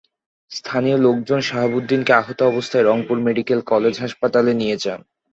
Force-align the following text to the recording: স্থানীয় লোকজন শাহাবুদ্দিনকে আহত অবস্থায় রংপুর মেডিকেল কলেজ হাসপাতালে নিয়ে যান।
স্থানীয় 0.51 0.97
লোকজন 0.97 1.39
শাহাবুদ্দিনকে 1.41 2.11
আহত 2.13 2.39
অবস্থায় 2.43 2.85
রংপুর 2.85 3.17
মেডিকেল 3.19 3.59
কলেজ 3.67 3.93
হাসপাতালে 3.99 4.51
নিয়ে 4.53 4.77
যান। 4.77 4.99